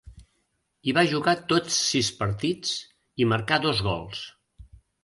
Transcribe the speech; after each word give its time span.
Hi 0.87 0.95
va 0.99 1.03
jugar 1.11 1.35
tots 1.53 1.77
sis 1.91 2.11
partits, 2.23 2.75
i 3.27 3.31
marcà 3.35 3.63
dos 3.69 3.89
gols. 3.91 4.27